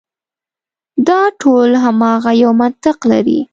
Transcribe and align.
دا 1.07 1.21
ټول 1.41 1.69
هماغه 1.83 2.31
یو 2.43 2.51
منطق 2.61 2.97
لري. 3.11 3.39